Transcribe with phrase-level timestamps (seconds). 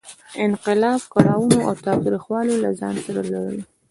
[0.45, 3.63] انقلاب کړاوونه او تاوتریخوالی له ځان سره لرلې.